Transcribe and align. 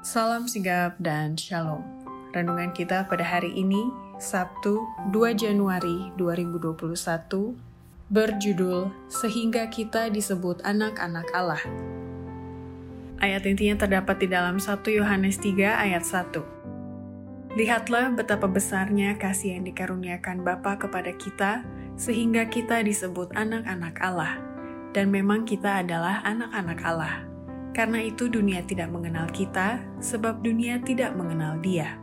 Salam 0.00 0.48
sigap 0.48 0.96
dan 0.96 1.36
shalom. 1.36 1.84
Renungan 2.32 2.72
kita 2.72 3.04
pada 3.04 3.20
hari 3.20 3.52
ini, 3.52 3.92
Sabtu 4.16 4.80
2 5.12 5.36
Januari 5.36 6.08
2021, 6.16 7.52
berjudul 8.08 8.88
Sehingga 9.12 9.68
Kita 9.68 10.08
Disebut 10.08 10.64
Anak-anak 10.64 11.28
Allah. 11.36 11.60
Ayat 13.20 13.44
intinya 13.44 13.84
terdapat 13.84 14.24
di 14.24 14.32
dalam 14.32 14.56
1 14.56 14.80
Yohanes 14.88 15.36
3 15.36 15.68
ayat 15.68 16.00
1. 16.08 17.60
Lihatlah 17.60 18.16
betapa 18.16 18.48
besarnya 18.48 19.20
kasih 19.20 19.60
yang 19.60 19.68
dikaruniakan 19.68 20.40
Bapa 20.40 20.80
kepada 20.80 21.12
kita, 21.12 21.60
sehingga 22.00 22.48
kita 22.48 22.80
disebut 22.80 23.36
anak-anak 23.36 24.00
Allah. 24.00 24.40
Dan 24.96 25.12
memang 25.12 25.44
kita 25.44 25.84
adalah 25.84 26.24
anak-anak 26.24 26.80
Allah. 26.88 27.29
Karena 27.70 28.02
itu 28.02 28.26
dunia 28.26 28.66
tidak 28.66 28.90
mengenal 28.90 29.30
kita, 29.30 29.78
sebab 30.02 30.42
dunia 30.42 30.82
tidak 30.82 31.14
mengenal 31.14 31.58
dia. 31.62 31.96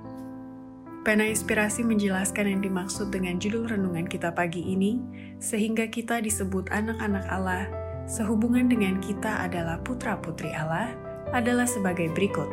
Pena 1.07 1.23
Inspirasi 1.23 1.87
menjelaskan 1.87 2.51
yang 2.51 2.61
dimaksud 2.63 3.11
dengan 3.15 3.39
judul 3.39 3.71
renungan 3.71 4.07
kita 4.11 4.35
pagi 4.35 4.59
ini, 4.59 4.99
sehingga 5.39 5.87
kita 5.87 6.19
disebut 6.19 6.67
anak-anak 6.67 7.25
Allah, 7.31 7.63
sehubungan 8.07 8.67
dengan 8.67 8.99
kita 8.99 9.43
adalah 9.47 9.79
putra-putri 9.83 10.51
Allah, 10.51 10.91
adalah 11.31 11.67
sebagai 11.67 12.11
berikut. 12.11 12.47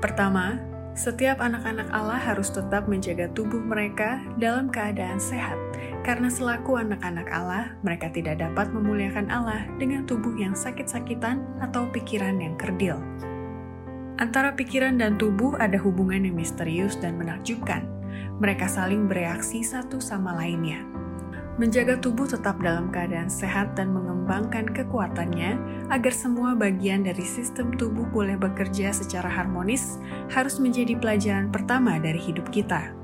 Pertama, 0.00 0.60
setiap 1.00 1.40
anak-anak 1.40 1.88
Allah 1.96 2.20
harus 2.20 2.52
tetap 2.52 2.84
menjaga 2.84 3.32
tubuh 3.32 3.56
mereka 3.56 4.20
dalam 4.36 4.68
keadaan 4.68 5.16
sehat, 5.16 5.56
karena 6.04 6.28
selaku 6.28 6.76
anak-anak 6.76 7.24
Allah, 7.32 7.72
mereka 7.80 8.12
tidak 8.12 8.36
dapat 8.44 8.68
memuliakan 8.68 9.32
Allah 9.32 9.64
dengan 9.80 10.04
tubuh 10.04 10.36
yang 10.36 10.52
sakit-sakitan 10.52 11.40
atau 11.64 11.88
pikiran 11.88 12.36
yang 12.36 12.52
kerdil. 12.60 13.00
Antara 14.20 14.52
pikiran 14.52 15.00
dan 15.00 15.16
tubuh 15.16 15.56
ada 15.56 15.80
hubungan 15.80 16.28
yang 16.28 16.36
misterius 16.36 17.00
dan 17.00 17.16
menakjubkan. 17.16 17.88
Mereka 18.36 18.68
saling 18.68 19.08
bereaksi 19.08 19.64
satu 19.64 20.04
sama 20.04 20.36
lainnya 20.36 20.99
menjaga 21.60 22.00
tubuh 22.00 22.24
tetap 22.24 22.56
dalam 22.64 22.88
keadaan 22.88 23.28
sehat 23.28 23.76
dan 23.76 23.92
mengembangkan 23.92 24.64
kekuatannya 24.72 25.60
agar 25.92 26.08
semua 26.08 26.56
bagian 26.56 27.04
dari 27.04 27.20
sistem 27.20 27.76
tubuh 27.76 28.08
boleh 28.08 28.40
bekerja 28.40 28.96
secara 28.96 29.28
harmonis 29.28 30.00
harus 30.32 30.56
menjadi 30.56 30.96
pelajaran 30.96 31.52
pertama 31.52 32.00
dari 32.00 32.16
hidup 32.16 32.48
kita. 32.48 32.96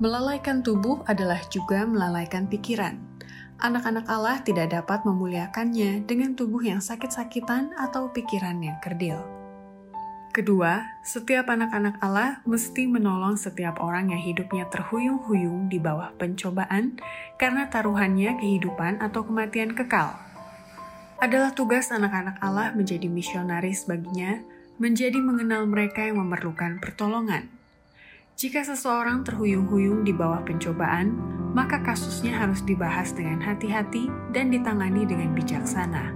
Melalaikan 0.00 0.64
tubuh 0.64 1.04
adalah 1.04 1.44
juga 1.52 1.84
melalaikan 1.84 2.48
pikiran. 2.48 2.96
Anak-anak 3.60 4.08
Allah 4.08 4.40
tidak 4.40 4.72
dapat 4.72 5.04
memuliakannya 5.04 6.08
dengan 6.08 6.32
tubuh 6.32 6.64
yang 6.64 6.80
sakit-sakitan 6.80 7.76
atau 7.76 8.08
pikiran 8.08 8.56
yang 8.64 8.80
kerdil. 8.80 9.37
Kedua, 10.38 11.02
setiap 11.02 11.50
anak-anak 11.50 11.98
Allah 11.98 12.38
mesti 12.46 12.86
menolong 12.86 13.34
setiap 13.34 13.82
orang 13.82 14.14
yang 14.14 14.22
hidupnya 14.22 14.70
terhuyung-huyung 14.70 15.66
di 15.66 15.82
bawah 15.82 16.14
pencobaan 16.14 16.94
karena 17.34 17.66
taruhannya 17.66 18.38
kehidupan 18.38 19.02
atau 19.02 19.26
kematian 19.26 19.74
kekal. 19.74 20.14
Adalah 21.18 21.50
tugas 21.58 21.90
anak-anak 21.90 22.38
Allah 22.38 22.70
menjadi 22.70 23.10
misionaris 23.10 23.90
baginya, 23.90 24.38
menjadi 24.78 25.18
mengenal 25.18 25.66
mereka 25.66 26.06
yang 26.06 26.22
memerlukan 26.22 26.78
pertolongan. 26.78 27.50
Jika 28.38 28.62
seseorang 28.62 29.26
terhuyung-huyung 29.26 30.06
di 30.06 30.14
bawah 30.14 30.46
pencobaan, 30.46 31.18
maka 31.50 31.82
kasusnya 31.82 32.38
harus 32.38 32.62
dibahas 32.62 33.10
dengan 33.10 33.42
hati-hati 33.42 34.06
dan 34.30 34.54
ditangani 34.54 35.02
dengan 35.02 35.34
bijaksana, 35.34 36.14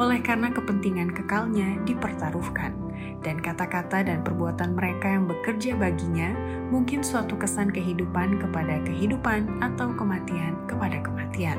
oleh 0.00 0.24
karena 0.24 0.48
kepentingan 0.56 1.12
kekalnya 1.12 1.76
dipertaruhkan 1.84 2.87
dan 3.22 3.42
kata-kata 3.42 4.06
dan 4.06 4.22
perbuatan 4.22 4.78
mereka 4.78 5.10
yang 5.10 5.26
bekerja 5.26 5.74
baginya 5.74 6.32
mungkin 6.70 7.02
suatu 7.02 7.34
kesan 7.34 7.74
kehidupan 7.74 8.38
kepada 8.38 8.78
kehidupan 8.86 9.58
atau 9.58 9.90
kematian 9.94 10.54
kepada 10.70 11.02
kematian. 11.02 11.58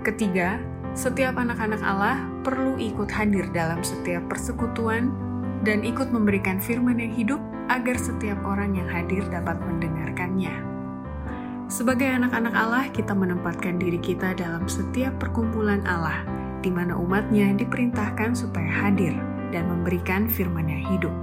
Ketiga, 0.00 0.56
setiap 0.96 1.36
anak-anak 1.36 1.82
Allah 1.84 2.24
perlu 2.40 2.80
ikut 2.80 3.12
hadir 3.12 3.46
dalam 3.52 3.84
setiap 3.84 4.24
persekutuan 4.32 5.12
dan 5.60 5.84
ikut 5.84 6.08
memberikan 6.08 6.56
firman 6.56 6.96
yang 6.96 7.12
hidup 7.12 7.40
agar 7.68 7.94
setiap 7.94 8.40
orang 8.42 8.74
yang 8.74 8.88
hadir 8.88 9.22
dapat 9.28 9.60
mendengarkannya. 9.60 10.50
Sebagai 11.70 12.10
anak-anak 12.10 12.54
Allah, 12.56 12.84
kita 12.90 13.14
menempatkan 13.14 13.78
diri 13.78 14.02
kita 14.02 14.34
dalam 14.34 14.66
setiap 14.66 15.14
perkumpulan 15.22 15.86
Allah, 15.86 16.26
di 16.66 16.72
mana 16.72 16.98
umatnya 16.98 17.54
diperintahkan 17.54 18.34
supaya 18.34 18.66
hadir 18.66 19.14
dan 19.50 19.68
memberikan 19.68 20.30
firman 20.30 20.66
yang 20.70 20.84
hidup. 20.90 21.14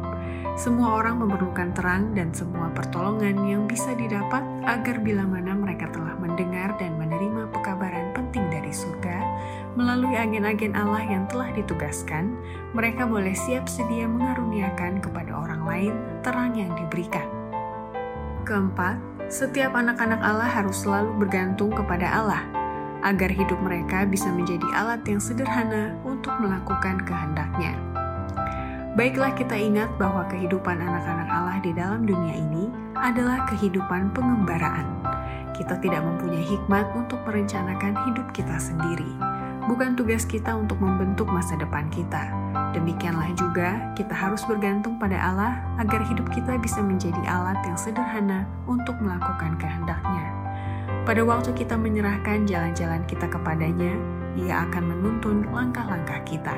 Semua 0.58 0.98
orang 1.02 1.22
memerlukan 1.22 1.70
terang 1.78 2.18
dan 2.18 2.34
semua 2.34 2.74
pertolongan 2.74 3.46
yang 3.46 3.70
bisa 3.70 3.94
didapat 3.94 4.42
agar 4.66 4.98
bila 5.06 5.22
mana 5.22 5.54
mereka 5.54 5.86
telah 5.94 6.18
mendengar 6.18 6.74
dan 6.82 6.98
menerima 6.98 7.54
pekabaran 7.54 8.10
penting 8.18 8.42
dari 8.50 8.74
surga 8.74 9.22
melalui 9.78 10.18
agen-agen 10.18 10.74
Allah 10.74 11.06
yang 11.06 11.30
telah 11.30 11.54
ditugaskan, 11.54 12.34
mereka 12.74 13.06
boleh 13.06 13.38
siap 13.38 13.70
sedia 13.70 14.10
mengaruniakan 14.10 14.98
kepada 14.98 15.30
orang 15.38 15.62
lain 15.62 15.94
terang 16.26 16.58
yang 16.58 16.74
diberikan. 16.74 17.30
Keempat, 18.42 18.98
setiap 19.30 19.78
anak-anak 19.78 20.18
Allah 20.26 20.50
harus 20.50 20.82
selalu 20.82 21.22
bergantung 21.22 21.70
kepada 21.70 22.10
Allah, 22.10 22.42
agar 23.06 23.30
hidup 23.30 23.62
mereka 23.62 24.10
bisa 24.10 24.34
menjadi 24.34 24.66
alat 24.74 25.06
yang 25.06 25.22
sederhana 25.22 25.94
untuk 26.02 26.34
melakukan 26.42 26.98
kehendaknya. 27.06 27.78
Baiklah 28.98 29.30
kita 29.38 29.54
ingat 29.54 29.94
bahwa 30.02 30.26
kehidupan 30.26 30.82
anak-anak 30.82 31.30
Allah 31.30 31.62
di 31.62 31.70
dalam 31.70 32.02
dunia 32.10 32.34
ini 32.34 32.66
adalah 32.98 33.46
kehidupan 33.46 34.10
pengembaraan. 34.10 34.90
Kita 35.54 35.78
tidak 35.78 36.02
mempunyai 36.02 36.42
hikmat 36.42 36.98
untuk 36.98 37.22
merencanakan 37.30 37.94
hidup 38.10 38.26
kita 38.34 38.58
sendiri. 38.58 39.06
Bukan 39.70 39.94
tugas 39.94 40.26
kita 40.26 40.50
untuk 40.58 40.82
membentuk 40.82 41.30
masa 41.30 41.54
depan 41.62 41.86
kita. 41.94 42.26
Demikianlah 42.74 43.38
juga 43.38 43.94
kita 43.94 44.18
harus 44.18 44.42
bergantung 44.50 44.98
pada 44.98 45.22
Allah 45.22 45.62
agar 45.78 46.02
hidup 46.02 46.34
kita 46.34 46.58
bisa 46.58 46.82
menjadi 46.82 47.22
alat 47.30 47.62
yang 47.70 47.78
sederhana 47.78 48.50
untuk 48.66 48.98
melakukan 48.98 49.62
kehendaknya. 49.62 50.26
Pada 51.06 51.22
waktu 51.22 51.54
kita 51.54 51.78
menyerahkan 51.78 52.50
jalan-jalan 52.50 53.06
kita 53.06 53.30
kepadanya, 53.30 53.94
ia 54.42 54.66
akan 54.66 54.90
menuntun 54.90 55.46
langkah-langkah 55.54 56.18
kita. 56.26 56.58